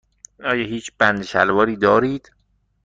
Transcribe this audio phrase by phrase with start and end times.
[0.49, 2.31] آیا هیچ بند شلواری دارید؟